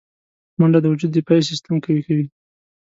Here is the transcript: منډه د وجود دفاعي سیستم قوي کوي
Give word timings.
منډه 0.59 0.79
د 0.81 0.85
وجود 0.93 1.11
دفاعي 1.17 1.43
سیستم 1.49 1.75
قوي 1.83 2.01
کوي 2.07 2.25